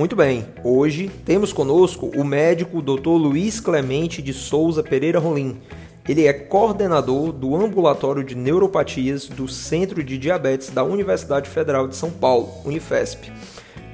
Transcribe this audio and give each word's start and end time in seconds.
Muito 0.00 0.16
bem, 0.16 0.46
hoje 0.64 1.10
temos 1.26 1.52
conosco 1.52 2.10
o 2.16 2.24
médico 2.24 2.80
Dr. 2.80 3.10
Luiz 3.10 3.60
Clemente 3.60 4.22
de 4.22 4.32
Souza 4.32 4.82
Pereira 4.82 5.18
Rolim. 5.18 5.60
Ele 6.08 6.26
é 6.26 6.32
coordenador 6.32 7.32
do 7.32 7.54
Ambulatório 7.54 8.24
de 8.24 8.34
Neuropatias 8.34 9.28
do 9.28 9.46
Centro 9.46 10.02
de 10.02 10.16
Diabetes 10.16 10.70
da 10.70 10.82
Universidade 10.82 11.50
Federal 11.50 11.86
de 11.86 11.96
São 11.96 12.10
Paulo, 12.10 12.50
Unifesp. 12.64 13.30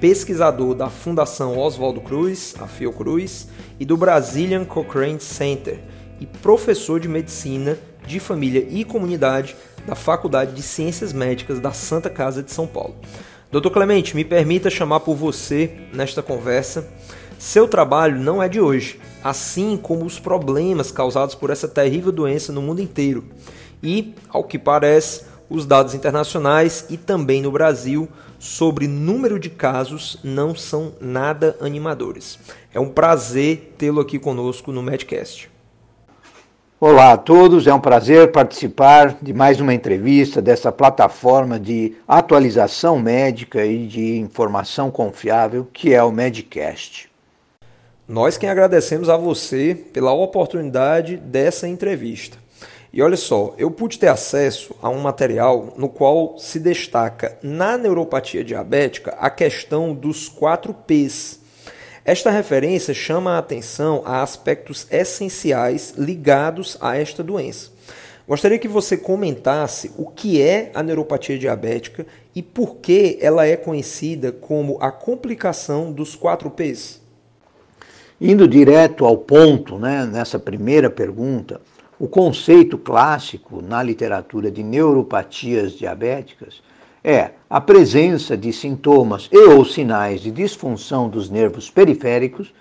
Pesquisador 0.00 0.76
da 0.76 0.88
Fundação 0.88 1.58
Oswaldo 1.58 2.00
Cruz, 2.00 2.54
a 2.60 2.68
Fiocruz, 2.68 3.48
e 3.80 3.84
do 3.84 3.96
Brazilian 3.96 4.64
Cochrane 4.64 5.18
Center, 5.18 5.80
e 6.20 6.24
professor 6.24 7.00
de 7.00 7.08
Medicina 7.08 7.76
de 8.06 8.20
Família 8.20 8.64
e 8.70 8.84
Comunidade 8.84 9.56
da 9.84 9.96
Faculdade 9.96 10.54
de 10.54 10.62
Ciências 10.62 11.12
Médicas 11.12 11.58
da 11.58 11.72
Santa 11.72 12.08
Casa 12.08 12.44
de 12.44 12.52
São 12.52 12.64
Paulo. 12.64 12.94
Doutor 13.56 13.70
Clemente, 13.70 14.14
me 14.14 14.22
permita 14.22 14.68
chamar 14.68 15.00
por 15.00 15.16
você 15.16 15.70
nesta 15.90 16.22
conversa. 16.22 16.86
Seu 17.38 17.66
trabalho 17.66 18.20
não 18.20 18.42
é 18.42 18.50
de 18.50 18.60
hoje, 18.60 19.00
assim 19.24 19.78
como 19.78 20.04
os 20.04 20.20
problemas 20.20 20.92
causados 20.92 21.34
por 21.34 21.48
essa 21.48 21.66
terrível 21.66 22.12
doença 22.12 22.52
no 22.52 22.60
mundo 22.60 22.82
inteiro. 22.82 23.24
E, 23.82 24.14
ao 24.28 24.44
que 24.44 24.58
parece, 24.58 25.24
os 25.48 25.64
dados 25.64 25.94
internacionais 25.94 26.84
e 26.90 26.98
também 26.98 27.40
no 27.40 27.50
Brasil 27.50 28.06
sobre 28.38 28.86
número 28.86 29.38
de 29.38 29.48
casos 29.48 30.18
não 30.22 30.54
são 30.54 30.92
nada 31.00 31.56
animadores. 31.58 32.38
É 32.74 32.78
um 32.78 32.90
prazer 32.90 33.72
tê-lo 33.78 34.02
aqui 34.02 34.18
conosco 34.18 34.70
no 34.70 34.82
Medcast. 34.82 35.55
Olá 36.78 37.12
a 37.12 37.16
todos, 37.16 37.66
é 37.66 37.72
um 37.72 37.80
prazer 37.80 38.32
participar 38.32 39.16
de 39.22 39.32
mais 39.32 39.62
uma 39.62 39.72
entrevista 39.72 40.42
dessa 40.42 40.70
plataforma 40.70 41.58
de 41.58 41.94
atualização 42.06 42.98
médica 42.98 43.64
e 43.64 43.86
de 43.86 44.18
informação 44.18 44.90
confiável 44.90 45.66
que 45.72 45.94
é 45.94 46.02
o 46.02 46.12
Medcast. 46.12 47.10
Nós 48.06 48.36
quem 48.36 48.50
agradecemos 48.50 49.08
a 49.08 49.16
você 49.16 49.74
pela 49.74 50.12
oportunidade 50.12 51.16
dessa 51.16 51.66
entrevista. 51.66 52.36
E 52.92 53.00
olha 53.00 53.16
só, 53.16 53.54
eu 53.56 53.70
pude 53.70 53.98
ter 53.98 54.08
acesso 54.08 54.76
a 54.82 54.90
um 54.90 55.00
material 55.00 55.72
no 55.78 55.88
qual 55.88 56.36
se 56.36 56.60
destaca 56.60 57.38
na 57.42 57.78
neuropatia 57.78 58.44
diabética 58.44 59.16
a 59.18 59.30
questão 59.30 59.94
dos 59.94 60.28
4 60.28 60.74
Ps 60.86 61.45
esta 62.06 62.30
referência 62.30 62.94
chama 62.94 63.32
a 63.32 63.38
atenção 63.38 64.00
a 64.04 64.22
aspectos 64.22 64.86
essenciais 64.92 65.94
ligados 65.98 66.78
a 66.80 66.96
esta 66.96 67.20
doença. 67.20 67.72
Gostaria 68.28 68.60
que 68.60 68.68
você 68.68 68.96
comentasse 68.96 69.90
o 69.98 70.06
que 70.06 70.40
é 70.40 70.70
a 70.72 70.84
neuropatia 70.84 71.36
diabética 71.36 72.06
e 72.32 72.44
por 72.44 72.76
que 72.76 73.18
ela 73.20 73.44
é 73.44 73.56
conhecida 73.56 74.30
como 74.30 74.78
a 74.80 74.92
complicação 74.92 75.90
dos 75.90 76.14
4 76.14 76.48
Ps. 76.48 77.02
Indo 78.20 78.46
direto 78.46 79.04
ao 79.04 79.18
ponto, 79.18 79.76
né, 79.76 80.06
nessa 80.06 80.38
primeira 80.38 80.88
pergunta, 80.88 81.60
o 81.98 82.06
conceito 82.06 82.78
clássico 82.78 83.60
na 83.60 83.82
literatura 83.82 84.48
de 84.48 84.62
neuropatias 84.62 85.72
diabéticas 85.72 86.62
é 87.06 87.30
a 87.48 87.60
presença 87.60 88.36
de 88.36 88.52
sintomas 88.52 89.28
e 89.30 89.38
ou 89.38 89.64
sinais 89.64 90.20
de 90.20 90.32
disfunção 90.32 91.08
dos 91.08 91.30
nervos 91.30 91.70
periféricos, 91.70 92.52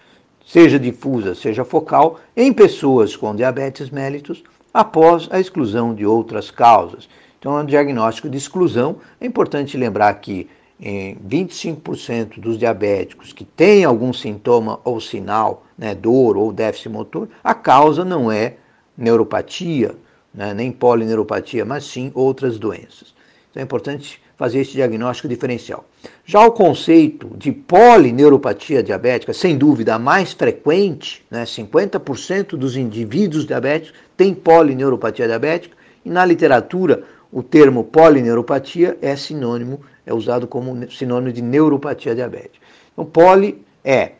seja 0.45 0.77
difusa, 0.77 1.33
seja 1.33 1.65
focal, 1.65 2.19
em 2.37 2.53
pessoas 2.53 3.15
com 3.15 3.35
diabetes 3.35 3.89
mellitus 3.89 4.43
após 4.71 5.27
a 5.31 5.39
exclusão 5.39 5.95
de 5.95 6.05
outras 6.05 6.51
causas. 6.51 7.09
Então, 7.39 7.57
no 7.57 7.65
diagnóstico 7.65 8.29
de 8.29 8.37
exclusão, 8.37 8.97
é 9.19 9.25
importante 9.25 9.75
lembrar 9.77 10.13
que 10.13 10.47
em 10.79 11.15
25% 11.27 12.39
dos 12.39 12.59
diabéticos 12.59 13.33
que 13.33 13.45
têm 13.45 13.83
algum 13.83 14.13
sintoma 14.13 14.79
ou 14.83 15.01
sinal, 15.01 15.65
né, 15.75 15.95
dor 15.95 16.37
ou 16.37 16.53
déficit 16.53 16.89
motor, 16.89 17.27
a 17.43 17.55
causa 17.55 18.05
não 18.05 18.31
é 18.31 18.57
neuropatia, 18.95 19.95
né, 20.31 20.53
nem 20.53 20.71
polineuropatia, 20.71 21.65
mas 21.65 21.85
sim 21.85 22.11
outras 22.13 22.59
doenças. 22.59 23.15
Então 23.49 23.61
é 23.61 23.63
importante 23.63 24.21
fazer 24.37 24.59
esse 24.59 24.73
diagnóstico 24.73 25.27
diferencial. 25.27 25.85
Já 26.25 26.45
o 26.45 26.51
conceito 26.51 27.31
de 27.37 27.51
polineuropatia 27.51 28.83
diabética, 28.83 29.33
sem 29.33 29.57
dúvida 29.57 29.95
a 29.95 29.99
mais 29.99 30.33
frequente, 30.33 31.25
né, 31.31 31.45
50% 31.45 32.57
dos 32.57 32.75
indivíduos 32.75 33.45
diabéticos 33.45 33.93
têm 34.17 34.33
polineuropatia 34.33 35.27
diabética, 35.27 35.75
e 36.03 36.09
na 36.09 36.25
literatura 36.25 37.03
o 37.31 37.41
termo 37.41 37.83
polineuropatia 37.83 38.97
é 39.01 39.15
sinônimo, 39.15 39.81
é 40.05 40.13
usado 40.13 40.47
como 40.47 40.89
sinônimo 40.91 41.33
de 41.33 41.41
neuropatia 41.41 42.15
diabética. 42.15 42.65
Então, 42.93 43.05
poli 43.05 43.61
é 43.83 44.13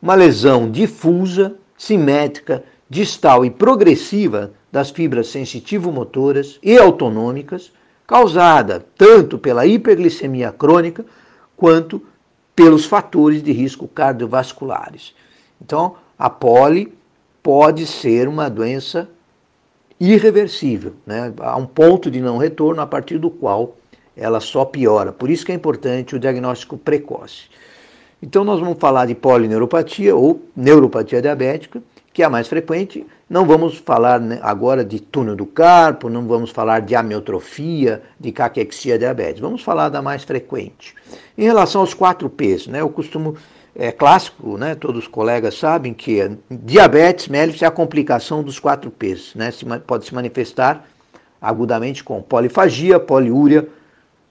uma 0.00 0.14
lesão 0.14 0.70
difusa, 0.70 1.56
simétrica, 1.76 2.62
distal 2.88 3.44
e 3.44 3.50
progressiva 3.50 4.52
das 4.70 4.90
fibras 4.90 5.28
sensitivo-motoras 5.28 6.58
e 6.62 6.78
autonômicas, 6.78 7.72
causada 8.10 8.84
tanto 8.98 9.38
pela 9.38 9.64
hiperglicemia 9.64 10.50
crônica 10.50 11.06
quanto 11.56 12.02
pelos 12.56 12.84
fatores 12.84 13.40
de 13.40 13.52
risco 13.52 13.86
cardiovasculares. 13.86 15.14
Então, 15.62 15.94
a 16.18 16.28
poli 16.28 16.92
pode 17.40 17.86
ser 17.86 18.26
uma 18.26 18.50
doença 18.50 19.08
irreversível, 20.00 20.94
né? 21.06 21.32
há 21.38 21.56
um 21.56 21.66
ponto 21.66 22.10
de 22.10 22.20
não 22.20 22.36
retorno 22.36 22.82
a 22.82 22.86
partir 22.86 23.16
do 23.16 23.30
qual 23.30 23.76
ela 24.16 24.40
só 24.40 24.64
piora. 24.64 25.12
Por 25.12 25.30
isso 25.30 25.46
que 25.46 25.52
é 25.52 25.54
importante 25.54 26.16
o 26.16 26.18
diagnóstico 26.18 26.76
precoce. 26.76 27.44
Então 28.20 28.42
nós 28.42 28.58
vamos 28.58 28.78
falar 28.80 29.06
de 29.06 29.14
polineuropatia 29.14 30.16
ou 30.16 30.42
neuropatia 30.56 31.22
diabética, 31.22 31.80
que 32.12 32.24
é 32.24 32.26
a 32.26 32.30
mais 32.30 32.48
frequente. 32.48 33.06
Não 33.30 33.46
vamos 33.46 33.76
falar 33.76 34.18
né, 34.18 34.40
agora 34.42 34.84
de 34.84 34.98
túnel 34.98 35.36
do 35.36 35.46
carpo, 35.46 36.08
não 36.10 36.26
vamos 36.26 36.50
falar 36.50 36.80
de 36.80 36.96
amiotrofia, 36.96 38.02
de 38.18 38.32
caquexia 38.32 38.98
diabetes. 38.98 39.40
Vamos 39.40 39.62
falar 39.62 39.88
da 39.88 40.02
mais 40.02 40.24
frequente. 40.24 40.96
Em 41.38 41.44
relação 41.44 41.82
aos 41.82 41.94
4 41.94 42.28
P's, 42.28 42.66
né, 42.66 42.80
eu 42.80 42.88
costumo, 42.88 43.36
é 43.72 43.92
clássico, 43.92 44.58
né, 44.58 44.74
todos 44.74 45.04
os 45.04 45.06
colegas 45.06 45.56
sabem 45.56 45.94
que 45.94 46.28
diabetes 46.50 47.28
mellitus 47.28 47.62
é 47.62 47.66
a 47.66 47.70
complicação 47.70 48.42
dos 48.42 48.58
4 48.58 48.90
P's. 48.90 49.32
Né, 49.36 49.52
se, 49.52 49.64
pode 49.86 50.06
se 50.06 50.12
manifestar 50.12 50.84
agudamente 51.40 52.02
com 52.02 52.20
polifagia, 52.20 52.98
poliúria, 52.98 53.68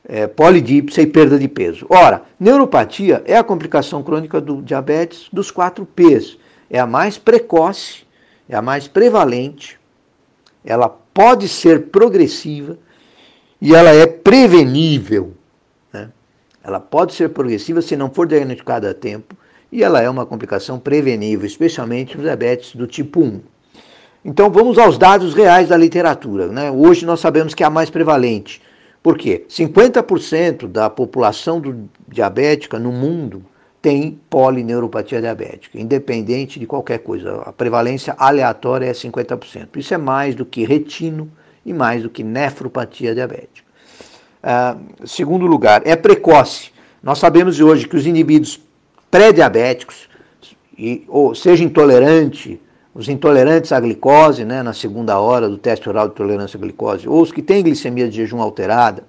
é, 0.05 0.27
polidípsia 0.27 1.03
e 1.03 1.07
perda 1.07 1.39
de 1.39 1.47
peso. 1.47 1.85
Ora, 1.89 2.23
neuropatia 2.37 3.23
é 3.25 3.37
a 3.37 3.45
complicação 3.45 4.03
crônica 4.03 4.41
do 4.41 4.61
diabetes 4.61 5.29
dos 5.31 5.49
4 5.51 5.85
P's 5.85 6.37
é 6.69 6.79
a 6.79 6.85
mais 6.85 7.17
precoce, 7.17 8.08
é 8.49 8.55
a 8.55 8.61
mais 8.61 8.87
prevalente, 8.87 9.79
ela 10.65 10.89
pode 10.89 11.47
ser 11.47 11.87
progressiva 11.87 12.77
e 13.61 13.75
ela 13.75 13.91
é 13.91 14.07
prevenível. 14.07 15.33
Né? 15.93 16.09
Ela 16.63 16.79
pode 16.79 17.13
ser 17.13 17.29
progressiva 17.29 17.81
se 17.81 17.95
não 17.95 18.09
for 18.09 18.27
diagnosticada 18.27 18.89
a 18.89 18.93
tempo 18.93 19.35
e 19.71 19.83
ela 19.83 20.01
é 20.01 20.09
uma 20.09 20.25
complicação 20.25 20.79
prevenível, 20.79 21.45
especialmente 21.45 22.17
no 22.17 22.23
diabetes 22.23 22.75
do 22.75 22.87
tipo 22.87 23.21
1. 23.21 23.41
Então 24.25 24.49
vamos 24.49 24.79
aos 24.79 24.97
dados 24.97 25.35
reais 25.35 25.69
da 25.69 25.77
literatura. 25.77 26.47
Né? 26.47 26.71
Hoje 26.71 27.05
nós 27.05 27.19
sabemos 27.19 27.53
que 27.53 27.63
é 27.63 27.67
a 27.67 27.69
mais 27.69 27.91
prevalente. 27.91 28.61
Por 29.01 29.17
quê? 29.17 29.45
50% 29.47 30.67
da 30.67 30.89
população 30.89 31.61
diabética 32.07 32.77
no 32.79 32.91
mundo 32.91 33.45
tem 33.81 34.19
polineuropatia 34.29 35.21
diabética, 35.21 35.79
independente 35.79 36.59
de 36.59 36.65
qualquer 36.65 36.99
coisa. 36.99 37.43
A 37.45 37.53
prevalência 37.53 38.13
aleatória 38.17 38.87
é 38.87 38.91
50%. 38.91 39.77
Isso 39.77 39.93
é 39.93 39.97
mais 39.97 40.35
do 40.35 40.45
que 40.45 40.65
retino 40.65 41.31
e 41.65 41.73
mais 41.73 42.03
do 42.03 42.09
que 42.09 42.23
nefropatia 42.23 43.13
diabética. 43.13 43.67
Uh, 44.43 45.07
segundo 45.07 45.45
lugar, 45.45 45.81
é 45.85 45.95
precoce. 45.95 46.71
Nós 47.01 47.19
sabemos 47.19 47.59
hoje 47.59 47.87
que 47.87 47.95
os 47.95 48.05
indivíduos 48.05 48.59
pré-diabéticos, 49.09 50.09
ou 51.07 51.33
seja 51.33 51.63
intolerante, 51.63 52.59
os 52.93 53.07
intolerantes 53.07 53.71
à 53.71 53.79
glicose, 53.79 54.43
né, 54.43 54.61
na 54.61 54.73
segunda 54.73 55.19
hora 55.19 55.47
do 55.47 55.57
teste 55.57 55.87
oral 55.87 56.09
de 56.09 56.15
tolerância 56.15 56.57
à 56.57 56.61
glicose, 56.61 57.07
ou 57.07 57.21
os 57.21 57.31
que 57.31 57.41
têm 57.41 57.63
glicemia 57.63 58.09
de 58.09 58.17
jejum 58.17 58.41
alterada, 58.41 59.03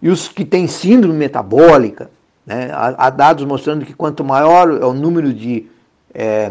e 0.00 0.08
os 0.08 0.28
que 0.28 0.44
têm 0.44 0.66
síndrome 0.66 1.18
metabólica, 1.18 2.10
Né? 2.46 2.70
Há, 2.72 3.10
dados 3.10 3.44
mostrando 3.44 3.84
que 3.84 3.94
quanto 3.94 4.24
maior 4.24 4.70
é 4.80 4.84
o 4.84 4.92
número 4.92 5.32
de, 5.32 5.66
é, 6.12 6.50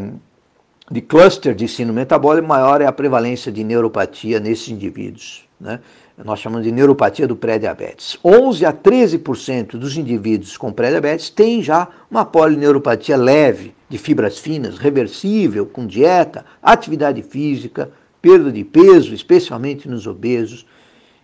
de 0.90 1.02
cluster 1.02 1.54
de 1.56 1.68
síndrome 1.68 2.00
metabólico, 2.00 2.48
maior 2.48 2.82
é 2.82 2.86
a 2.86 2.92
prevalência 2.92 3.52
de 3.52 3.64
neuropatia 3.64 4.40
nesses 4.40 4.70
indivíduos. 4.70 5.48
Né? 5.60 5.80
Nós 6.18 6.40
chamamos 6.40 6.66
de 6.66 6.72
neuropatia 6.72 7.28
do 7.28 7.36
pré-diabetes. 7.36 8.18
11 8.24 8.66
a 8.66 8.74
13% 8.74 9.78
dos 9.78 9.98
indivíduos 9.98 10.58
com 10.58 10.72
pré-diabetes 10.72 11.30
têm 11.30 11.62
já 11.62 11.88
uma 12.10 12.26
polineuropatia 12.26 13.18
leve, 13.18 13.74
de 13.88 13.98
fibras 13.98 14.38
finas, 14.38 14.78
reversível, 14.78 15.66
com 15.66 15.88
dieta, 15.88 16.46
atividade 16.62 17.24
física, 17.24 17.90
perda 18.22 18.52
de 18.52 18.64
peso, 18.64 19.14
especialmente 19.14 19.88
nos 19.88 20.06
obesos, 20.06 20.66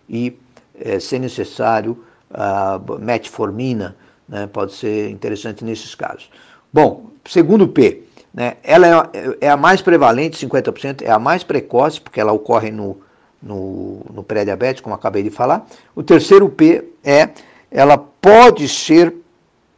e, 0.10 0.36
é, 0.80 1.00
se 1.00 1.20
necessário, 1.20 2.04
a 2.32 2.80
metformina, 3.00 3.96
né, 4.28 4.48
pode 4.48 4.74
ser 4.74 5.10
interessante 5.10 5.64
nesses 5.64 5.96
casos. 5.96 6.30
Bom, 6.72 7.08
segundo 7.26 7.68
P, 7.68 8.04
né, 8.34 8.58
ela 8.64 9.10
é, 9.14 9.38
é 9.48 9.50
a 9.50 9.58
mais 9.58 9.82
prevalente, 9.82 10.46
50%, 10.46 11.02
é 11.04 11.12
a 11.12 11.20
mais 11.20 11.44
precoce, 11.44 12.02
porque 12.02 12.20
ela 12.20 12.34
ocorre 12.34 12.72
no, 12.72 12.98
no, 13.42 14.02
no 14.14 14.24
pré-diabetes, 14.24 14.82
como 14.82 14.96
acabei 14.96 15.24
de 15.24 15.30
falar. 15.30 15.66
O 15.96 16.04
terceiro 16.04 16.50
P 16.50 16.84
é, 17.04 17.30
ela 17.72 17.98
pode 17.98 18.68
ser 18.68 19.14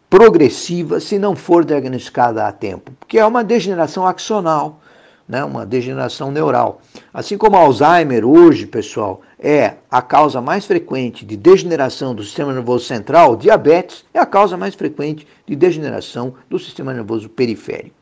progressiva 0.10 1.00
se 1.00 1.20
não 1.20 1.36
for 1.36 1.66
diagnosticada 1.66 2.48
a 2.48 2.52
tempo, 2.52 2.92
porque 3.00 3.20
é 3.20 3.26
uma 3.26 3.44
degeneração 3.44 4.08
axonal, 4.08 4.80
né, 5.28 5.44
uma 5.44 5.66
degeneração 5.66 6.32
neural. 6.32 6.82
Assim 7.14 7.38
como 7.38 7.58
Alzheimer 7.58 8.26
hoje, 8.26 8.66
pessoal, 8.66 9.22
é 9.39 9.75
a 9.89 10.01
causa 10.01 10.42
mais 10.42 10.66
frequente 10.66 11.25
de 11.25 11.38
degeneração 11.38 12.16
do 12.16 12.24
sistema 12.24 12.54
nervoso 12.54 12.86
central, 12.86 13.36
diabetes 13.36 14.04
é 14.13 14.19
a 14.19 14.25
causa 14.25 14.57
mais 14.57 14.74
frequente 14.75 15.28
de 15.45 15.56
degeneração 15.56 16.34
do 16.50 16.57
sistema 16.57 16.94
nervoso 16.94 17.30
periférico. 17.30 17.95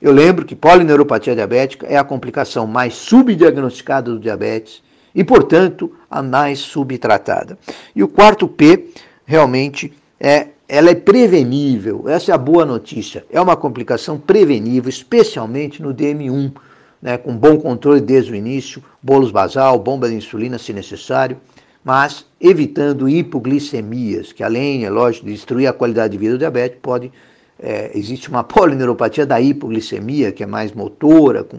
Eu 0.00 0.12
lembro 0.12 0.44
que 0.44 0.54
polineuropatia 0.54 1.34
diabética 1.34 1.86
é 1.86 1.96
a 1.96 2.04
complicação 2.04 2.66
mais 2.66 2.94
subdiagnosticada 2.94 4.10
do 4.10 4.18
diabetes 4.18 4.82
e, 5.14 5.24
portanto, 5.24 5.92
a 6.10 6.22
mais 6.22 6.58
subtratada. 6.58 7.58
E 7.94 8.02
o 8.02 8.08
quarto 8.08 8.46
P 8.46 8.90
realmente 9.24 9.92
é 10.20 10.48
ela 10.68 10.90
é 10.90 10.94
prevenível. 10.94 12.08
Essa 12.08 12.32
é 12.32 12.34
a 12.34 12.38
boa 12.38 12.66
notícia. 12.66 13.24
É 13.30 13.40
uma 13.40 13.56
complicação 13.56 14.18
prevenível, 14.18 14.88
especialmente 14.88 15.80
no 15.80 15.94
DM1, 15.94 16.52
né, 17.00 17.16
com 17.16 17.36
bom 17.36 17.56
controle 17.58 18.00
desde 18.00 18.32
o 18.32 18.34
início, 18.34 18.82
bolos 19.02 19.30
basal, 19.30 19.78
bomba 19.78 20.08
de 20.08 20.14
insulina 20.14 20.58
se 20.58 20.72
necessário, 20.72 21.36
mas 21.84 22.26
evitando 22.40 23.08
hipoglicemias, 23.08 24.32
que 24.32 24.42
além, 24.42 24.84
é 24.84 24.90
lógico, 24.90 25.26
de 25.26 25.32
destruir 25.32 25.66
a 25.66 25.72
qualidade 25.72 26.12
de 26.12 26.18
vida 26.18 26.32
do 26.32 26.38
diabetes, 26.38 26.78
pode 26.82 27.12
é, 27.60 27.90
existe 27.94 28.28
uma 28.28 28.42
polineuropatia 28.44 29.24
da 29.24 29.40
hipoglicemia, 29.40 30.32
que 30.32 30.42
é 30.42 30.46
mais 30.46 30.72
motora, 30.72 31.44
com, 31.44 31.58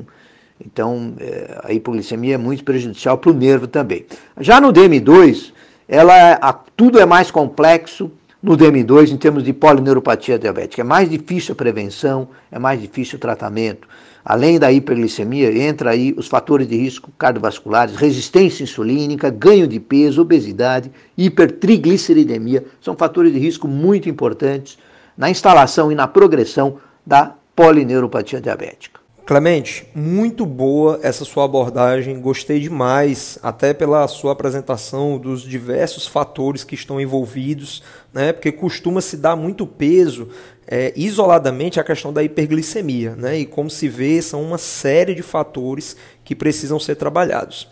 então 0.63 1.13
é, 1.19 1.61
a 1.63 1.73
hipoglicemia 1.73 2.35
é 2.35 2.37
muito 2.37 2.63
prejudicial 2.63 3.17
para 3.17 3.31
o 3.31 3.33
nervo 3.33 3.67
também. 3.67 4.05
Já 4.39 4.59
no 4.59 4.73
DM2, 4.73 5.53
ela, 5.87 6.33
a, 6.33 6.53
tudo 6.53 6.99
é 6.99 7.05
mais 7.05 7.31
complexo, 7.31 8.11
no 8.41 8.55
DM2 8.55 9.11
em 9.11 9.17
termos 9.17 9.43
de 9.43 9.51
polineuropatia 9.51 10.37
diabética. 10.37 10.81
É 10.81 10.85
mais 10.85 11.09
difícil 11.09 11.53
a 11.53 11.55
prevenção, 11.55 12.29
é 12.51 12.59
mais 12.59 12.79
difícil 12.79 13.17
o 13.17 13.19
tratamento. 13.19 13.87
Além 14.29 14.59
da 14.59 14.69
hiperglicemia, 14.69 15.57
entra 15.57 15.91
aí 15.91 16.13
os 16.18 16.27
fatores 16.27 16.68
de 16.68 16.75
risco 16.75 17.09
cardiovasculares, 17.18 17.95
resistência 17.95 18.62
insulínica, 18.62 19.29
ganho 19.29 19.65
de 19.65 19.79
peso, 19.79 20.21
obesidade, 20.21 20.91
hipertrigliceridemia. 21.18 22.65
São 22.81 22.94
fatores 22.94 23.31
de 23.31 23.39
risco 23.39 23.69
muito 23.69 24.09
importantes 24.09 24.77
na 25.18 25.29
instalação 25.29 25.94
e 25.94 25.95
na 25.95 26.09
progressão 26.09 26.75
da 27.06 27.35
polineuropatia 27.56 28.41
diabética. 28.41 29.00
Clemente, 29.25 29.85
muito 29.95 30.45
boa 30.45 31.00
essa 31.03 31.23
sua 31.23 31.45
abordagem, 31.45 32.19
gostei 32.19 32.59
demais, 32.59 33.38
até 33.41 33.73
pela 33.73 34.07
sua 34.07 34.33
apresentação 34.33 35.18
dos 35.18 35.41
diversos 35.41 36.06
fatores 36.06 36.63
que 36.65 36.75
estão 36.75 37.00
envolvidos, 37.00 37.83
né? 38.13 38.31
Porque 38.31 38.53
costuma 38.53 39.01
se 39.01 39.18
dar 39.18 39.35
muito 39.35 39.68
peso 39.68 40.30
é, 40.67 40.91
isoladamente 40.95 41.79
à 41.79 41.83
questão 41.83 42.11
da 42.11 42.21
hiperglicemia, 42.21 43.15
né? 43.15 43.39
E 43.39 43.45
como 43.45 43.69
se 43.69 43.87
vê, 43.87 44.21
são 44.21 44.41
uma 44.41 44.57
série 44.57 45.15
de 45.15 45.23
fatores 45.23 45.95
que 46.23 46.35
precisam 46.35 46.79
ser 46.79 46.95
trabalhados. 46.95 47.67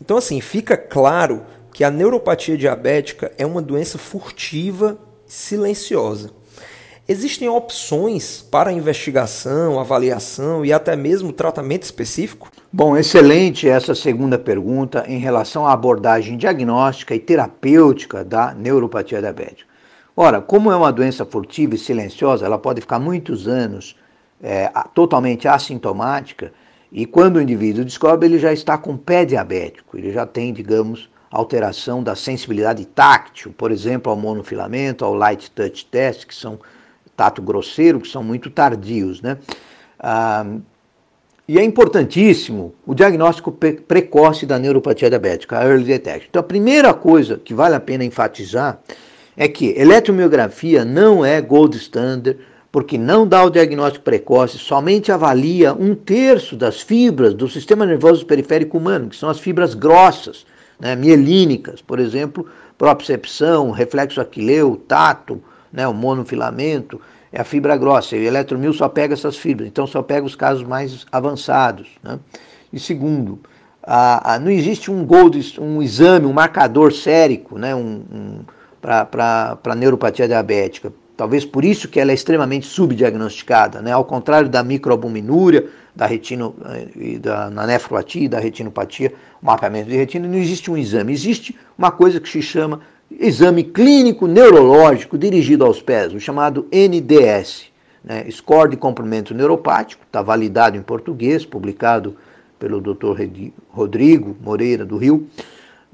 Então, 0.00 0.16
assim, 0.16 0.40
fica 0.40 0.76
claro 0.76 1.42
que 1.72 1.84
a 1.84 1.90
neuropatia 1.90 2.56
diabética 2.56 3.32
é 3.38 3.46
uma 3.46 3.62
doença 3.62 3.96
furtiva, 3.96 4.98
silenciosa. 5.26 6.30
Existem 7.08 7.48
opções 7.48 8.40
para 8.40 8.72
investigação, 8.72 9.80
avaliação 9.80 10.64
e 10.64 10.72
até 10.72 10.94
mesmo 10.94 11.32
tratamento 11.32 11.82
específico? 11.82 12.50
Bom, 12.72 12.96
excelente 12.96 13.68
essa 13.68 13.96
segunda 13.96 14.38
pergunta 14.38 15.04
em 15.08 15.18
relação 15.18 15.66
à 15.66 15.72
abordagem 15.72 16.36
diagnóstica 16.36 17.12
e 17.14 17.18
terapêutica 17.18 18.24
da 18.24 18.54
neuropatia 18.54 19.20
diabética. 19.20 19.69
Ora, 20.16 20.40
como 20.40 20.70
é 20.70 20.76
uma 20.76 20.92
doença 20.92 21.24
furtiva 21.24 21.74
e 21.74 21.78
silenciosa, 21.78 22.44
ela 22.44 22.58
pode 22.58 22.80
ficar 22.80 22.98
muitos 22.98 23.46
anos 23.46 23.96
é, 24.42 24.70
totalmente 24.94 25.46
assintomática 25.46 26.52
e 26.92 27.06
quando 27.06 27.36
o 27.36 27.40
indivíduo 27.40 27.84
descobre, 27.84 28.26
ele 28.26 28.38
já 28.38 28.52
está 28.52 28.76
com 28.76 28.96
pé 28.96 29.24
diabético, 29.24 29.96
ele 29.96 30.12
já 30.12 30.26
tem, 30.26 30.52
digamos, 30.52 31.08
alteração 31.30 32.02
da 32.02 32.16
sensibilidade 32.16 32.84
táctil, 32.84 33.54
por 33.56 33.70
exemplo, 33.70 34.10
ao 34.10 34.18
monofilamento, 34.18 35.04
ao 35.04 35.14
light 35.14 35.50
touch 35.52 35.86
test, 35.86 36.26
que 36.26 36.34
são 36.34 36.58
tato 37.16 37.40
grosseiro, 37.40 38.00
que 38.00 38.08
são 38.08 38.24
muito 38.24 38.50
tardios. 38.50 39.22
Né? 39.22 39.38
Ah, 40.00 40.44
e 41.46 41.58
é 41.58 41.62
importantíssimo 41.62 42.74
o 42.84 42.94
diagnóstico 42.94 43.52
precoce 43.52 44.44
da 44.44 44.58
neuropatia 44.58 45.08
diabética, 45.08 45.58
a 45.58 45.64
early 45.64 45.84
detection. 45.84 46.26
Então, 46.28 46.40
a 46.40 46.44
primeira 46.44 46.92
coisa 46.92 47.38
que 47.38 47.54
vale 47.54 47.76
a 47.76 47.80
pena 47.80 48.04
enfatizar 48.04 48.80
é 49.40 49.48
que 49.48 49.74
eletromiografia 49.74 50.84
não 50.84 51.24
é 51.24 51.40
gold 51.40 51.74
standard, 51.78 52.38
porque 52.70 52.98
não 52.98 53.26
dá 53.26 53.42
o 53.42 53.48
diagnóstico 53.48 54.04
precoce, 54.04 54.58
somente 54.58 55.10
avalia 55.10 55.72
um 55.72 55.94
terço 55.94 56.54
das 56.54 56.82
fibras 56.82 57.32
do 57.32 57.48
sistema 57.48 57.86
nervoso 57.86 58.26
periférico 58.26 58.76
humano, 58.76 59.08
que 59.08 59.16
são 59.16 59.30
as 59.30 59.40
fibras 59.40 59.72
grossas, 59.72 60.44
né, 60.78 60.94
mielínicas, 60.94 61.80
por 61.80 61.98
exemplo, 61.98 62.46
propriocepção, 62.76 63.70
reflexo 63.70 64.20
aquileu, 64.20 64.76
tato, 64.86 65.42
né, 65.72 65.88
o 65.88 65.94
monofilamento, 65.94 67.00
é 67.32 67.40
a 67.40 67.44
fibra 67.44 67.78
grossa. 67.78 68.18
E 68.18 68.20
o 68.20 68.26
eletromil 68.26 68.74
só 68.74 68.90
pega 68.90 69.14
essas 69.14 69.38
fibras, 69.38 69.66
então 69.66 69.86
só 69.86 70.02
pega 70.02 70.26
os 70.26 70.36
casos 70.36 70.64
mais 70.64 71.06
avançados. 71.10 71.88
Né? 72.02 72.18
E 72.70 72.78
segundo, 72.78 73.40
a, 73.82 74.34
a, 74.34 74.38
não 74.38 74.50
existe 74.50 74.90
um 74.90 75.02
gold, 75.02 75.58
um 75.58 75.82
exame, 75.82 76.26
um 76.26 76.32
marcador 76.34 76.92
sérico 76.92 77.58
né, 77.58 77.74
um, 77.74 78.02
um 78.12 78.40
para 78.80 79.74
neuropatia 79.76 80.26
diabética. 80.26 80.92
Talvez 81.16 81.44
por 81.44 81.64
isso 81.64 81.86
que 81.88 82.00
ela 82.00 82.12
é 82.12 82.14
extremamente 82.14 82.66
subdiagnosticada, 82.66 83.82
né? 83.82 83.92
ao 83.92 84.04
contrário 84.04 84.48
da 84.48 84.62
microalbuminúria, 84.62 85.68
da 85.94 86.06
retino, 86.06 86.54
eh, 86.64 86.88
e 86.96 87.18
da, 87.18 87.50
na 87.50 87.66
nefropatia 87.66 88.24
e 88.24 88.28
da 88.28 88.38
retinopatia, 88.38 89.12
o 89.42 89.46
mapeamento 89.46 89.90
de 89.90 89.96
retina, 89.96 90.26
não 90.26 90.38
existe 90.38 90.70
um 90.70 90.78
exame. 90.78 91.12
Existe 91.12 91.54
uma 91.76 91.90
coisa 91.90 92.20
que 92.20 92.28
se 92.28 92.40
chama 92.40 92.80
exame 93.18 93.64
clínico 93.64 94.26
neurológico 94.26 95.18
dirigido 95.18 95.64
aos 95.64 95.82
pés, 95.82 96.14
o 96.14 96.20
chamado 96.20 96.66
NDS, 96.72 97.66
né, 98.04 98.24
Score 98.30 98.70
de 98.70 98.76
Comprimento 98.76 99.34
Neuropático, 99.34 100.04
está 100.06 100.22
validado 100.22 100.76
em 100.76 100.82
português, 100.82 101.44
publicado 101.44 102.16
pelo 102.58 102.80
Dr. 102.80 103.16
Rodrigo 103.68 104.36
Moreira 104.40 104.84
do 104.84 104.96
Rio, 104.96 105.26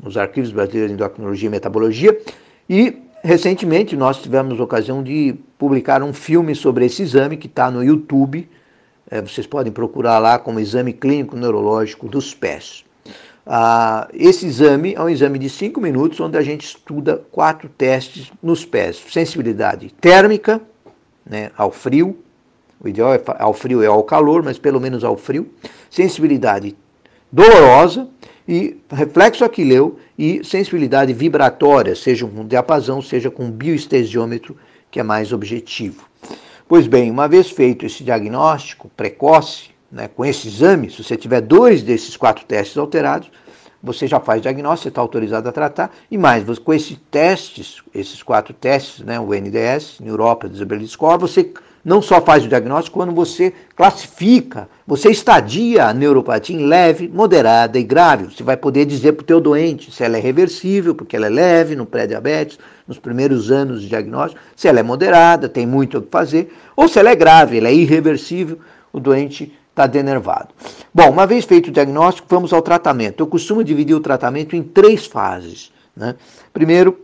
nos 0.00 0.16
Arquivos 0.16 0.52
Brasileiros 0.52 0.90
de 0.90 0.94
Endocrinologia 0.94 1.48
e 1.48 1.50
Metabologia, 1.50 2.18
e 2.68 3.02
recentemente 3.22 3.96
nós 3.96 4.18
tivemos 4.22 4.60
ocasião 4.60 5.02
de 5.02 5.34
publicar 5.58 6.02
um 6.02 6.12
filme 6.12 6.54
sobre 6.54 6.86
esse 6.86 7.02
exame 7.02 7.36
que 7.36 7.46
está 7.46 7.70
no 7.70 7.82
YouTube, 7.82 8.48
é, 9.10 9.22
vocês 9.22 9.46
podem 9.46 9.72
procurar 9.72 10.18
lá 10.18 10.38
como 10.38 10.58
Exame 10.58 10.92
Clínico 10.92 11.36
Neurológico 11.36 12.08
dos 12.08 12.34
Pés. 12.34 12.84
Ah, 13.46 14.08
esse 14.12 14.44
exame 14.44 14.94
é 14.94 15.00
um 15.00 15.08
exame 15.08 15.38
de 15.38 15.48
5 15.48 15.80
minutos, 15.80 16.18
onde 16.18 16.36
a 16.36 16.42
gente 16.42 16.64
estuda 16.64 17.22
quatro 17.30 17.68
testes 17.68 18.32
nos 18.42 18.64
pés: 18.64 19.00
sensibilidade 19.08 19.94
térmica, 20.00 20.60
né, 21.24 21.52
ao 21.56 21.70
frio, 21.70 22.18
o 22.80 22.88
ideal 22.88 23.14
é 23.14 23.22
ao 23.38 23.54
frio 23.54 23.82
e 23.82 23.86
ao 23.86 24.02
calor, 24.02 24.42
mas 24.42 24.58
pelo 24.58 24.80
menos 24.80 25.04
ao 25.04 25.16
frio, 25.16 25.48
sensibilidade 25.88 26.76
dolorosa 27.30 28.08
e 28.48 28.78
reflexo 28.90 29.44
aquileu 29.44 29.98
e 30.18 30.44
sensibilidade 30.44 31.12
vibratória, 31.12 31.94
seja 31.94 32.26
com 32.26 32.46
diapasão, 32.46 33.02
seja 33.02 33.30
com 33.30 33.50
bioestesiômetro, 33.50 34.56
que 34.90 35.00
é 35.00 35.02
mais 35.02 35.32
objetivo. 35.32 36.08
Pois 36.68 36.86
bem, 36.86 37.10
uma 37.10 37.28
vez 37.28 37.50
feito 37.50 37.86
esse 37.86 38.02
diagnóstico 38.02 38.90
precoce, 38.96 39.70
né, 39.90 40.08
com 40.08 40.24
esse 40.24 40.48
exame, 40.48 40.90
se 40.90 41.02
você 41.02 41.16
tiver 41.16 41.40
dois 41.40 41.82
desses 41.82 42.16
quatro 42.16 42.44
testes 42.44 42.76
alterados, 42.76 43.30
você 43.82 44.06
já 44.06 44.18
faz 44.18 44.42
diagnóstico, 44.42 44.82
você 44.82 44.88
está 44.88 45.00
autorizado 45.00 45.48
a 45.48 45.52
tratar, 45.52 45.92
e 46.10 46.18
mais, 46.18 46.44
com 46.58 46.74
esses 46.74 46.98
testes, 47.10 47.82
esses 47.94 48.22
quatro 48.22 48.52
testes, 48.52 49.04
né, 49.04 49.20
o 49.20 49.32
NDS, 49.32 50.00
Europa 50.04 50.48
Disability 50.48 50.90
Score, 50.90 51.20
você 51.20 51.52
não 51.86 52.02
só 52.02 52.20
faz 52.20 52.44
o 52.44 52.48
diagnóstico, 52.48 52.98
quando 52.98 53.14
você 53.14 53.54
classifica, 53.76 54.68
você 54.84 55.08
estadia 55.08 55.86
a 55.86 55.94
neuropatia 55.94 56.56
em 56.56 56.66
leve, 56.66 57.06
moderada 57.06 57.78
e 57.78 57.84
grave. 57.84 58.24
Você 58.24 58.42
vai 58.42 58.56
poder 58.56 58.84
dizer 58.86 59.12
para 59.12 59.22
o 59.22 59.26
teu 59.26 59.40
doente 59.40 59.92
se 59.92 60.02
ela 60.02 60.16
é 60.16 60.20
reversível, 60.20 60.96
porque 60.96 61.14
ela 61.14 61.26
é 61.26 61.30
leve 61.30 61.76
no 61.76 61.86
pré-diabetes, 61.86 62.58
nos 62.88 62.98
primeiros 62.98 63.52
anos 63.52 63.82
de 63.82 63.88
diagnóstico, 63.88 64.42
se 64.56 64.66
ela 64.66 64.80
é 64.80 64.82
moderada, 64.82 65.48
tem 65.48 65.64
muito 65.64 65.98
o 65.98 66.02
que 66.02 66.10
fazer, 66.10 66.52
ou 66.74 66.88
se 66.88 66.98
ela 66.98 67.10
é 67.10 67.14
grave, 67.14 67.58
ela 67.58 67.68
é 67.68 67.74
irreversível, 67.74 68.58
o 68.92 68.98
doente 68.98 69.56
está 69.70 69.86
denervado. 69.86 70.48
Bom, 70.92 71.08
uma 71.08 71.24
vez 71.24 71.44
feito 71.44 71.68
o 71.68 71.72
diagnóstico, 71.72 72.26
vamos 72.28 72.52
ao 72.52 72.62
tratamento. 72.62 73.22
Eu 73.22 73.28
costumo 73.28 73.62
dividir 73.62 73.94
o 73.94 74.00
tratamento 74.00 74.56
em 74.56 74.62
três 74.64 75.06
fases. 75.06 75.70
Né? 75.96 76.16
Primeiro, 76.52 76.98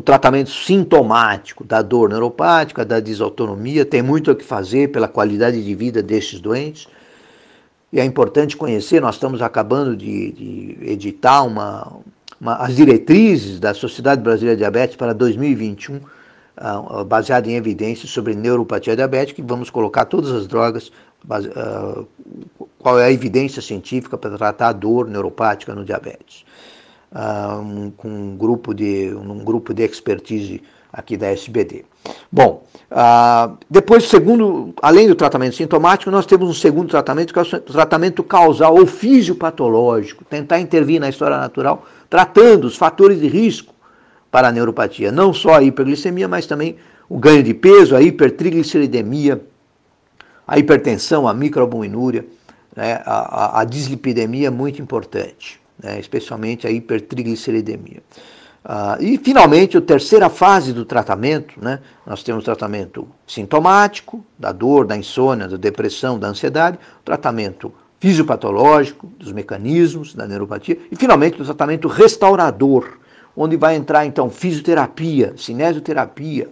o 0.00 0.02
tratamento 0.02 0.48
sintomático 0.48 1.62
da 1.62 1.82
dor 1.82 2.08
neuropática, 2.08 2.86
da 2.86 2.98
desautonomia, 3.00 3.84
tem 3.84 4.00
muito 4.00 4.30
a 4.30 4.34
que 4.34 4.42
fazer 4.42 4.90
pela 4.90 5.06
qualidade 5.06 5.62
de 5.62 5.74
vida 5.74 6.02
destes 6.02 6.40
doentes. 6.40 6.88
E 7.92 8.00
é 8.00 8.04
importante 8.04 8.56
conhecer, 8.56 9.02
nós 9.02 9.16
estamos 9.16 9.42
acabando 9.42 9.94
de, 9.94 10.32
de 10.32 10.78
editar 10.90 11.42
uma, 11.42 11.98
uma, 12.40 12.56
as 12.56 12.74
diretrizes 12.74 13.60
da 13.60 13.74
Sociedade 13.74 14.22
Brasileira 14.22 14.56
de 14.56 14.60
Diabetes 14.60 14.96
para 14.96 15.12
2021, 15.12 15.96
uh, 15.96 16.02
ah, 16.56 17.04
baseada 17.04 17.50
em 17.50 17.56
evidências 17.56 18.10
sobre 18.10 18.34
neuropatia 18.34 18.96
diabética, 18.96 19.42
e 19.42 19.44
vamos 19.44 19.68
colocar 19.68 20.06
todas 20.06 20.30
as 20.30 20.46
drogas, 20.46 20.90
uh, 21.26 22.08
qual 22.78 22.98
é 22.98 23.04
a 23.04 23.12
evidência 23.12 23.60
científica 23.60 24.16
para 24.16 24.38
tratar 24.38 24.68
a 24.68 24.72
dor 24.72 25.06
neuropática 25.06 25.74
no 25.74 25.84
diabetes 25.84 26.46
uh, 27.12 27.60
um, 27.60 27.90
com 27.90 28.08
um 28.08 28.36
grupo 28.36 28.74
de 28.74 29.12
um 29.14 29.44
grupo 29.44 29.74
de 29.74 29.82
expertise 29.82 30.62
aqui 30.92 31.16
da 31.16 31.28
SBD. 31.28 31.84
Bom, 32.30 32.64
uh, 32.90 33.56
depois, 33.68 34.08
segundo, 34.08 34.74
além 34.82 35.06
do 35.06 35.14
tratamento 35.14 35.54
sintomático, 35.54 36.10
nós 36.10 36.26
temos 36.26 36.48
um 36.48 36.54
segundo 36.54 36.88
tratamento, 36.88 37.32
que 37.32 37.38
é 37.38 37.42
o 37.42 37.60
tratamento 37.60 38.22
causal 38.22 38.74
ou 38.76 38.86
fisiopatológico, 38.86 40.24
tentar 40.24 40.60
intervir 40.60 41.00
na 41.00 41.08
história 41.08 41.36
natural, 41.36 41.86
tratando 42.08 42.64
os 42.64 42.76
fatores 42.76 43.20
de 43.20 43.28
risco 43.28 43.74
para 44.30 44.48
a 44.48 44.52
neuropatia, 44.52 45.12
não 45.12 45.32
só 45.32 45.54
a 45.54 45.62
hiperglicemia, 45.62 46.28
mas 46.28 46.46
também 46.46 46.76
o 47.08 47.18
ganho 47.18 47.42
de 47.42 47.54
peso, 47.54 47.94
a 47.94 48.02
hipertrigliceridemia, 48.02 49.40
a 50.46 50.58
hipertensão, 50.58 51.28
a 51.28 51.34
microalbuminúria, 51.34 52.24
né, 52.74 53.00
a, 53.04 53.58
a, 53.58 53.60
a 53.60 53.64
dislipidemia 53.64 54.50
muito 54.50 54.80
importante 54.80 55.59
né, 55.82 55.98
especialmente 55.98 56.66
a 56.66 56.70
hipertrigliceridemia. 56.70 58.02
Ah, 58.64 58.98
e, 59.00 59.16
finalmente, 59.16 59.76
a 59.78 59.80
terceira 59.80 60.28
fase 60.28 60.72
do 60.72 60.84
tratamento, 60.84 61.54
né, 61.62 61.80
nós 62.06 62.22
temos 62.22 62.44
tratamento 62.44 63.08
sintomático, 63.26 64.24
da 64.38 64.52
dor, 64.52 64.86
da 64.86 64.96
insônia, 64.96 65.48
da 65.48 65.56
depressão, 65.56 66.18
da 66.18 66.28
ansiedade, 66.28 66.78
tratamento 67.04 67.72
fisiopatológico, 67.98 69.06
dos 69.18 69.32
mecanismos 69.32 70.14
da 70.14 70.26
neuropatia, 70.26 70.78
e, 70.90 70.96
finalmente, 70.96 71.40
o 71.40 71.44
tratamento 71.44 71.88
restaurador, 71.88 72.98
onde 73.34 73.56
vai 73.56 73.76
entrar, 73.76 74.04
então, 74.04 74.28
fisioterapia, 74.28 75.32
cinesioterapia, 75.36 76.48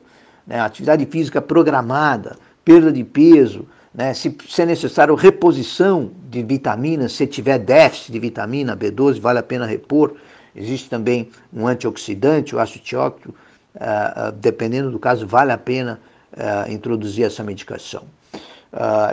né, 0.47 0.61
atividade 0.61 1.05
física 1.07 1.43
programada, 1.43 2.39
perda 2.65 2.91
de 2.91 3.05
peso, 3.05 3.67
né? 3.95 4.15
Se, 4.15 4.37
se 4.49 4.63
é 4.63 4.67
necessário 4.67 5.15
reposição 5.15 6.11
de 6.31 6.43
vitaminas, 6.43 7.13
se 7.13 7.27
tiver 7.27 7.59
déficit 7.59 8.13
de 8.13 8.19
vitamina 8.19 8.77
B12, 8.77 9.21
vale 9.21 9.39
a 9.39 9.43
pena 9.43 9.67
repor. 9.67 10.15
Existe 10.55 10.89
também 10.89 11.31
um 11.53 11.67
antioxidante, 11.67 12.55
o 12.55 12.59
ácido 12.59 12.85
tióxico, 12.85 13.31
uh, 13.31 14.29
uh, 14.29 14.33
dependendo 14.33 14.91
do 14.91 14.99
caso, 14.99 15.27
vale 15.27 15.53
a 15.53 15.59
pena 15.59 16.01
uh, 16.33 16.71
introduzir 16.71 17.25
essa 17.25 17.43
medicação. 17.45 18.05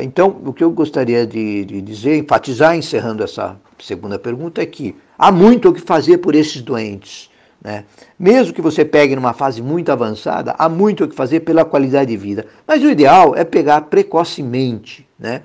então, 0.01 0.41
o 0.45 0.51
que 0.51 0.63
eu 0.63 0.71
gostaria 0.71 1.25
de, 1.25 1.65
de 1.65 1.81
dizer, 1.81 2.17
enfatizar, 2.17 2.75
encerrando 2.75 3.23
essa 3.23 3.55
segunda 3.79 4.19
pergunta, 4.19 4.61
é 4.61 4.65
que 4.65 4.95
há 5.17 5.31
muito 5.31 5.69
o 5.69 5.73
que 5.73 5.81
fazer 5.81 6.17
por 6.17 6.35
esses 6.35 6.61
doentes. 6.61 7.29
Né? 7.65 7.83
Mesmo 8.19 8.53
que 8.53 8.61
você 8.61 8.85
pegue 8.85 9.15
numa 9.15 9.33
fase 9.33 9.59
muito 9.59 9.91
avançada, 9.91 10.53
há 10.55 10.69
muito 10.69 11.03
o 11.03 11.07
que 11.07 11.15
fazer 11.15 11.39
pela 11.39 11.65
qualidade 11.65 12.11
de 12.11 12.15
vida. 12.15 12.45
Mas 12.67 12.83
o 12.83 12.89
ideal 12.91 13.35
é 13.35 13.43
pegar 13.43 13.81
precocemente. 13.81 15.09
Né? 15.17 15.41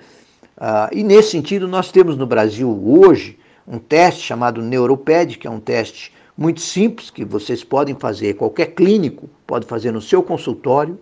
Ah, 0.54 0.90
e 0.92 1.02
nesse 1.02 1.30
sentido, 1.30 1.66
nós 1.66 1.90
temos 1.90 2.18
no 2.18 2.26
Brasil 2.26 2.68
hoje 2.84 3.38
um 3.66 3.78
teste 3.78 4.20
chamado 4.20 4.60
Neuroped, 4.60 5.38
que 5.38 5.46
é 5.46 5.50
um 5.50 5.58
teste 5.58 6.12
muito 6.36 6.60
simples 6.60 7.08
que 7.08 7.24
vocês 7.24 7.64
podem 7.64 7.94
fazer, 7.94 8.34
qualquer 8.34 8.66
clínico 8.74 9.26
pode 9.46 9.64
fazer 9.64 9.90
no 9.90 10.02
seu 10.02 10.22
consultório, 10.22 11.00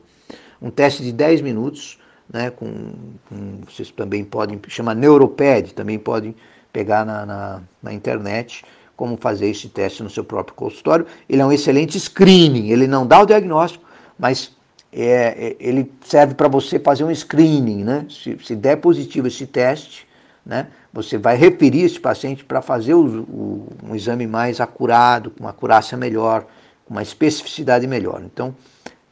um 0.63 0.71
teste 0.71 1.03
de 1.03 1.11
10 1.11 1.41
minutos, 1.41 1.99
né, 2.33 2.51
com, 2.51 2.93
com 3.29 3.61
vocês 3.69 3.91
também 3.91 4.23
podem, 4.23 4.61
chama 4.69 4.95
Neuroped, 4.95 5.75
também 5.75 5.99
podem 5.99 6.35
pegar 6.73 7.05
na, 7.05 7.27
na, 7.27 7.63
na 7.83 7.93
internet 7.93 8.63
como 8.99 9.17
fazer 9.17 9.49
esse 9.49 9.69
teste 9.69 10.02
no 10.02 10.11
seu 10.11 10.25
próprio 10.25 10.57
consultório. 10.57 11.07
Ele 11.28 11.40
é 11.40 11.47
um 11.47 11.52
excelente 11.52 11.97
screening, 12.00 12.71
ele 12.71 12.88
não 12.88 13.07
dá 13.07 13.23
o 13.23 13.26
diagnóstico, 13.26 13.85
mas 14.19 14.50
é, 14.93 15.52
é 15.52 15.57
ele 15.61 15.93
serve 16.05 16.35
para 16.35 16.49
você 16.49 16.81
fazer 16.81 17.05
um 17.05 17.14
screening, 17.14 17.85
né? 17.85 18.07
Se, 18.11 18.37
se, 18.43 18.57
der 18.57 18.76
positivo 18.78 19.28
esse 19.28 19.47
teste, 19.47 20.05
né, 20.45 20.67
você 20.93 21.17
vai 21.17 21.37
referir 21.37 21.83
esse 21.83 22.00
paciente 22.00 22.45
para 22.45 22.61
fazer 22.61 22.95
o, 22.95 23.21
o, 23.23 23.69
um 23.88 23.95
exame 23.95 24.26
mais 24.26 24.61
acurado, 24.61 25.31
com 25.31 25.45
uma 25.45 25.50
acurácia 25.50 25.97
melhor, 25.97 26.47
com 26.85 26.93
uma 26.93 27.02
especificidade 27.02 27.87
melhor. 27.87 28.21
Então, 28.25 28.52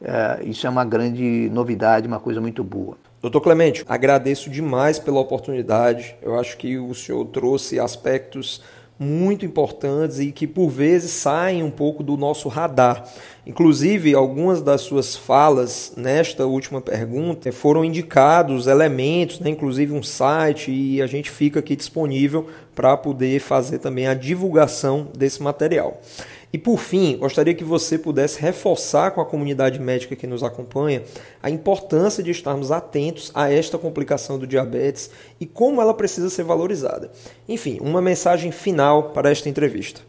é, 0.01 0.41
isso 0.43 0.67
é 0.67 0.69
uma 0.69 0.83
grande 0.83 1.49
novidade, 1.49 2.05
uma 2.07 2.19
coisa 2.19 2.41
muito 2.41 2.61
boa. 2.61 2.97
Doutor 3.21 3.39
Clemente, 3.39 3.85
agradeço 3.87 4.49
demais 4.49 4.99
pela 4.99 5.21
oportunidade. 5.21 6.13
Eu 6.21 6.37
acho 6.37 6.57
que 6.57 6.77
o 6.77 6.93
senhor 6.93 7.23
trouxe 7.27 7.79
aspectos 7.79 8.61
muito 8.99 9.45
importantes 9.45 10.19
e 10.19 10.31
que 10.31 10.47
por 10.47 10.69
vezes 10.69 11.11
saem 11.11 11.63
um 11.63 11.69
pouco 11.69 12.03
do 12.03 12.17
nosso 12.17 12.49
radar. 12.49 13.03
Inclusive, 13.45 14.13
algumas 14.13 14.61
das 14.61 14.81
suas 14.81 15.15
falas 15.15 15.93
nesta 15.95 16.45
última 16.45 16.81
pergunta 16.81 17.51
foram 17.51 17.85
indicados 17.85 18.67
elementos, 18.67 19.39
né, 19.39 19.49
inclusive 19.49 19.93
um 19.93 20.03
site, 20.03 20.71
e 20.71 21.01
a 21.01 21.07
gente 21.07 21.29
fica 21.29 21.59
aqui 21.59 21.75
disponível 21.75 22.47
para 22.75 22.97
poder 22.97 23.39
fazer 23.39 23.79
também 23.79 24.07
a 24.07 24.13
divulgação 24.13 25.07
desse 25.17 25.41
material. 25.41 26.01
E 26.51 26.57
por 26.57 26.77
fim, 26.77 27.17
gostaria 27.17 27.53
que 27.53 27.63
você 27.63 27.97
pudesse 27.97 28.41
reforçar 28.41 29.11
com 29.11 29.19
a 29.19 29.25
comunidade 29.25 29.79
médica 29.79 30.15
que 30.15 30.25
nos 30.25 30.43
acompanha 30.43 31.03
a 31.43 31.49
importância 31.49 32.23
de 32.23 32.31
estarmos 32.31 32.71
atentos 32.71 33.31
a 33.35 33.51
esta 33.51 33.77
complicação 33.77 34.39
do 34.39 34.47
diabetes 34.47 35.11
e 35.39 35.45
como 35.45 35.81
ela 35.81 35.93
precisa 35.93 36.29
ser 36.29 36.43
valorizada. 36.43 37.11
Enfim, 37.49 37.79
uma 37.81 38.01
mensagem 38.01 38.51
final 38.51 39.11
para 39.11 39.29
esta 39.29 39.49
entrevista. 39.49 40.01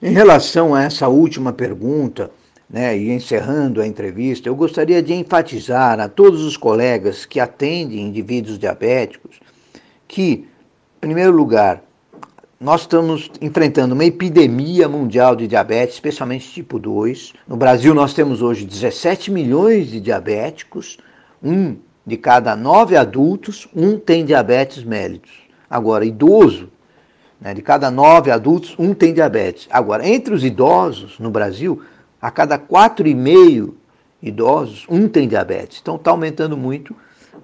Em 0.00 0.12
relação 0.12 0.74
a 0.74 0.84
essa 0.84 1.08
última 1.08 1.52
pergunta, 1.52 2.30
né, 2.70 2.96
e 2.96 3.10
encerrando 3.10 3.80
a 3.80 3.86
entrevista, 3.86 4.48
eu 4.48 4.56
gostaria 4.56 5.02
de 5.02 5.12
enfatizar 5.12 6.00
a 6.00 6.08
todos 6.08 6.42
os 6.42 6.56
colegas 6.56 7.26
que 7.26 7.38
atendem 7.38 8.00
indivíduos 8.00 8.58
diabéticos 8.58 9.40
que, 10.08 10.48
em 10.96 11.00
primeiro 11.00 11.32
lugar, 11.32 11.82
nós 12.62 12.82
estamos 12.82 13.28
enfrentando 13.40 13.92
uma 13.92 14.04
epidemia 14.04 14.88
mundial 14.88 15.34
de 15.34 15.48
diabetes, 15.48 15.96
especialmente 15.96 16.48
tipo 16.48 16.78
2. 16.78 17.32
No 17.48 17.56
Brasil, 17.56 17.92
nós 17.92 18.14
temos 18.14 18.40
hoje 18.40 18.64
17 18.64 19.32
milhões 19.32 19.88
de 19.88 20.00
diabéticos, 20.00 20.96
um 21.42 21.76
de 22.06 22.16
cada 22.16 22.54
nove 22.54 22.96
adultos, 22.96 23.66
um 23.74 23.98
tem 23.98 24.24
diabetes 24.24 24.84
mellitus. 24.84 25.32
Agora, 25.68 26.04
idoso, 26.04 26.70
né, 27.40 27.52
de 27.52 27.62
cada 27.62 27.90
nove 27.90 28.30
adultos, 28.30 28.76
um 28.78 28.94
tem 28.94 29.12
diabetes. 29.12 29.66
Agora, 29.68 30.06
entre 30.06 30.32
os 30.32 30.44
idosos 30.44 31.18
no 31.18 31.32
Brasil, 31.32 31.82
a 32.20 32.30
cada 32.30 32.58
quatro 32.58 33.08
e 33.08 33.14
meio 33.14 33.76
idosos, 34.22 34.86
um 34.88 35.08
tem 35.08 35.26
diabetes. 35.26 35.80
Então, 35.82 35.96
está 35.96 36.12
aumentando 36.12 36.56
muito, 36.56 36.94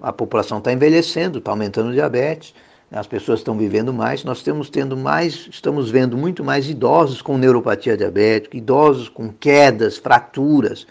a 0.00 0.12
população 0.12 0.58
está 0.58 0.72
envelhecendo, 0.72 1.38
está 1.38 1.50
aumentando 1.50 1.90
o 1.90 1.92
diabetes 1.92 2.54
as 2.90 3.06
pessoas 3.06 3.40
estão 3.40 3.56
vivendo 3.56 3.92
mais, 3.92 4.24
nós 4.24 4.38
estamos 4.38 4.70
tendo 4.70 4.96
mais, 4.96 5.46
estamos 5.50 5.90
vendo 5.90 6.16
muito 6.16 6.42
mais 6.42 6.68
idosos 6.70 7.20
com 7.20 7.36
neuropatia 7.36 7.96
diabética, 7.96 8.56
idosos 8.56 9.08
com 9.10 9.30
quedas, 9.30 9.98
fraturas, 9.98 10.86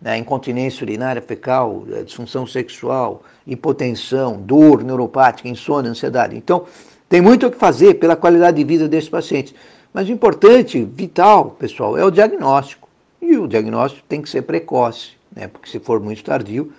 né, 0.00 0.16
incontinência 0.16 0.84
urinária 0.84 1.20
fecal, 1.20 1.84
eh, 1.90 2.04
disfunção 2.04 2.46
sexual, 2.46 3.22
hipotensão, 3.46 4.40
dor 4.40 4.84
neuropática, 4.84 5.48
insônia, 5.48 5.90
ansiedade. 5.90 6.36
Então, 6.36 6.66
tem 7.08 7.20
muito 7.20 7.46
o 7.46 7.50
que 7.50 7.58
fazer 7.58 7.94
pela 7.94 8.14
qualidade 8.14 8.56
de 8.56 8.64
vida 8.64 8.88
desses 8.88 9.10
pacientes. 9.10 9.52
Mas 9.92 10.08
o 10.08 10.12
importante, 10.12 10.84
vital, 10.84 11.50
pessoal, 11.58 11.98
é 11.98 12.04
o 12.04 12.10
diagnóstico. 12.10 12.88
E 13.20 13.36
o 13.36 13.48
diagnóstico 13.48 14.06
tem 14.08 14.22
que 14.22 14.30
ser 14.30 14.42
precoce, 14.42 15.10
né, 15.34 15.48
porque 15.48 15.68
se 15.68 15.80
for 15.80 16.00
muito 16.00 16.22
tardio, 16.22 16.72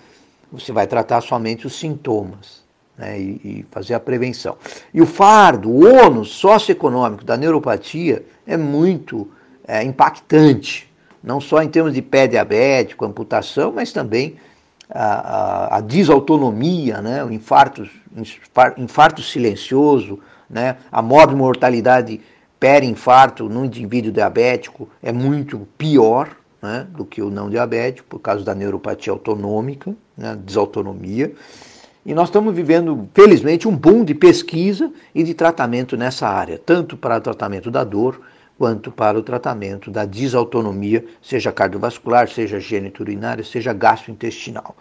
você 0.49 0.71
vai 0.71 0.87
tratar 0.87 1.21
somente 1.21 1.67
os 1.67 1.77
sintomas. 1.77 2.60
Né, 2.97 3.19
e, 3.19 3.41
e, 3.43 3.65
fazer 3.71 3.93
a 3.93 3.99
prevenção. 3.99 4.57
E 4.93 5.01
o 5.01 5.05
fardo, 5.05 5.69
o 5.69 5.85
ônus 5.85 6.29
socioeconômico 6.29 7.23
da 7.23 7.37
neuropatia 7.37 8.25
é 8.45 8.57
muito 8.57 9.29
é, 9.67 9.83
impactante, 9.83 10.91
não 11.23 11.39
só 11.39 11.61
em 11.61 11.69
termos 11.69 11.93
de 11.93 12.01
pé 12.01 12.27
diabético, 12.27 13.05
amputação, 13.05 13.71
mas 13.71 13.91
também 13.91 14.35
a, 14.89 15.03
a, 15.03 15.77
a 15.77 15.81
desautonomia, 15.81 17.01
né, 17.01 17.23
o 17.23 17.31
infarto, 17.31 17.87
infarto 18.77 19.21
silencioso, 19.21 20.19
né, 20.49 20.77
a 20.91 21.01
mortalidade 21.01 22.19
pé-infarto 22.59 23.49
no 23.49 23.65
indivíduo 23.65 24.11
diabético 24.11 24.87
é 25.01 25.11
muito 25.11 25.67
pior 25.77 26.29
né, 26.61 26.85
do 26.91 27.03
que 27.03 27.21
o 27.21 27.31
não 27.31 27.49
diabético, 27.49 28.07
por 28.07 28.19
causa 28.19 28.45
da 28.45 28.53
neuropatia 28.53 29.11
autonômica, 29.11 29.95
né, 30.15 30.37
desautonomia. 30.45 31.33
E 32.03 32.15
nós 32.15 32.29
estamos 32.29 32.55
vivendo, 32.55 33.07
felizmente, 33.13 33.67
um 33.67 33.75
boom 33.75 34.03
de 34.03 34.15
pesquisa 34.15 34.91
e 35.13 35.23
de 35.23 35.35
tratamento 35.35 35.95
nessa 35.95 36.27
área, 36.27 36.57
tanto 36.57 36.97
para 36.97 37.17
o 37.17 37.21
tratamento 37.21 37.69
da 37.69 37.83
dor 37.83 38.19
quanto 38.57 38.91
para 38.91 39.17
o 39.17 39.23
tratamento 39.23 39.91
da 39.91 40.03
desautonomia, 40.03 41.05
seja 41.21 41.51
cardiovascular, 41.51 42.27
seja 42.27 42.59
geniturinária, 42.59 43.43
seja 43.43 43.71
gastrointestinal. 43.71 44.75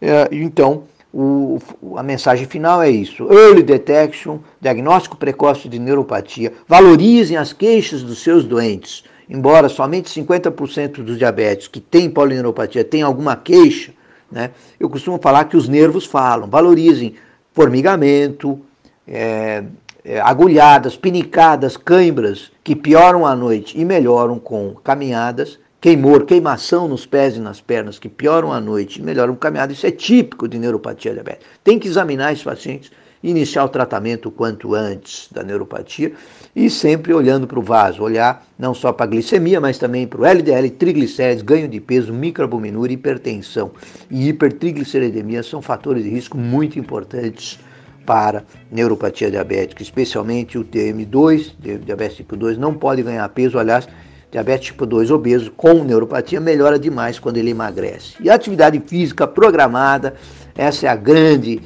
É, 0.00 0.28
então, 0.32 0.84
o, 1.12 1.58
a 1.96 2.02
mensagem 2.02 2.46
final 2.46 2.80
é 2.82 2.90
isso: 2.90 3.30
early 3.30 3.62
detection, 3.62 4.38
diagnóstico 4.60 5.16
precoce 5.16 5.68
de 5.68 5.78
neuropatia. 5.78 6.52
Valorizem 6.66 7.36
as 7.36 7.52
queixas 7.52 8.02
dos 8.02 8.22
seus 8.22 8.44
doentes. 8.44 9.04
Embora 9.28 9.68
somente 9.68 10.10
50% 10.10 11.02
dos 11.02 11.16
diabéticos 11.16 11.68
que 11.68 11.80
têm 11.80 12.10
polineuropatia 12.10 12.82
tenham 12.82 13.06
alguma 13.06 13.36
queixa, 13.36 13.92
né? 14.30 14.50
Eu 14.78 14.88
costumo 14.88 15.18
falar 15.20 15.44
que 15.44 15.56
os 15.56 15.68
nervos 15.68 16.06
falam, 16.06 16.48
valorizem 16.48 17.14
formigamento, 17.52 18.60
é, 19.06 19.64
é, 20.04 20.20
agulhadas, 20.20 20.96
pinicadas, 20.96 21.76
cãibras, 21.76 22.50
que 22.62 22.76
pioram 22.76 23.26
à 23.26 23.34
noite 23.34 23.78
e 23.78 23.84
melhoram 23.84 24.38
com 24.38 24.74
caminhadas, 24.84 25.58
queimor, 25.80 26.24
queimação 26.24 26.86
nos 26.86 27.06
pés 27.06 27.36
e 27.36 27.40
nas 27.40 27.60
pernas, 27.60 27.98
que 27.98 28.08
pioram 28.08 28.52
à 28.52 28.60
noite 28.60 29.00
e 29.00 29.02
melhoram 29.02 29.34
com 29.34 29.40
caminhada. 29.40 29.72
Isso 29.72 29.86
é 29.86 29.90
típico 29.90 30.46
de 30.46 30.58
neuropatia 30.58 31.12
diabética. 31.12 31.46
Tem 31.64 31.78
que 31.78 31.88
examinar 31.88 32.32
esses 32.32 32.44
pacientes 32.44 32.90
iniciar 33.22 33.64
o 33.64 33.68
tratamento 33.68 34.28
o 34.28 34.32
quanto 34.32 34.74
antes 34.74 35.28
da 35.30 35.42
neuropatia 35.42 36.12
e 36.54 36.70
sempre 36.70 37.12
olhando 37.12 37.46
para 37.46 37.58
o 37.58 37.62
vaso, 37.62 38.02
olhar 38.02 38.46
não 38.58 38.74
só 38.74 38.92
para 38.92 39.06
a 39.06 39.08
glicemia, 39.08 39.60
mas 39.60 39.78
também 39.78 40.06
para 40.06 40.20
o 40.20 40.26
LDL, 40.26 40.70
triglicérides, 40.70 41.42
ganho 41.42 41.68
de 41.68 41.80
peso, 41.80 42.12
microalbuminúria, 42.12 42.94
hipertensão 42.94 43.70
e 44.10 44.28
hipertrigliceridemia 44.28 45.42
são 45.42 45.60
fatores 45.62 46.02
de 46.02 46.10
risco 46.10 46.36
muito 46.36 46.78
importantes 46.78 47.58
para 48.06 48.42
neuropatia 48.72 49.30
diabética, 49.30 49.82
especialmente 49.82 50.58
o 50.58 50.64
TM2, 50.64 51.52
diabetes 51.84 52.16
tipo 52.16 52.36
2, 52.36 52.58
não 52.58 52.74
pode 52.74 53.02
ganhar 53.02 53.28
peso, 53.28 53.58
aliás, 53.58 53.86
diabetes 54.32 54.66
tipo 54.66 54.86
2 54.86 55.10
obeso 55.10 55.50
com 55.52 55.84
neuropatia 55.84 56.40
melhora 56.40 56.78
demais 56.78 57.18
quando 57.18 57.36
ele 57.36 57.50
emagrece. 57.50 58.16
E 58.20 58.30
a 58.30 58.34
atividade 58.34 58.82
física 58.86 59.26
programada, 59.26 60.14
essa 60.56 60.86
é 60.86 60.88
a 60.88 60.96
grande 60.96 61.60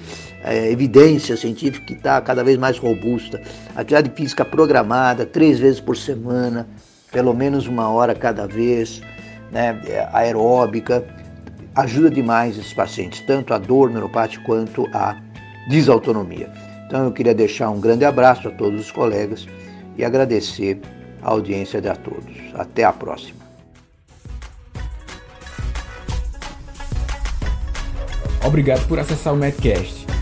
é, 0.45 0.71
evidência 0.71 1.37
científica 1.37 1.87
que 1.87 1.95
está 1.95 2.21
cada 2.21 2.45
vez 2.45 2.59
mais 2.59 2.79
robusta. 2.79 3.41
Atividade 3.75 4.11
física 4.15 4.45
programada, 4.45 5.25
três 5.25 5.59
vezes 5.59 5.81
por 5.81 5.97
semana, 5.97 6.69
pelo 7.11 7.33
menos 7.33 7.67
uma 7.67 7.89
hora 7.89 8.15
cada 8.15 8.47
vez, 8.47 9.01
né, 9.51 9.81
é, 9.87 10.07
aeróbica, 10.13 11.03
ajuda 11.75 12.11
demais 12.11 12.59
esses 12.59 12.75
pacientes, 12.75 13.23
tanto 13.23 13.55
a 13.55 13.59
dor 13.59 13.91
neuropática 13.91 14.45
quanto 14.45 14.87
a 14.93 15.17
desautonomia. 15.69 16.53
Então 16.87 17.05
eu 17.05 17.13
queria 17.13 17.35
deixar 17.35 17.71
um 17.71 17.81
grande 17.81 18.05
abraço 18.05 18.49
a 18.49 18.51
todos 18.51 18.81
os 18.81 18.91
colegas 18.93 19.47
e 19.97 20.05
agradecer 20.05 20.79
a 21.23 21.31
audiência 21.31 21.81
de 21.81 21.89
a 21.89 21.97
todos. 21.97 22.37
Até 22.55 22.85
a 22.85 22.93
próxima. 22.93 23.43
Obrigado 28.45 28.87
por 28.87 28.99
acessar 28.99 29.33
o 29.33 29.37
Medcast 29.37 30.04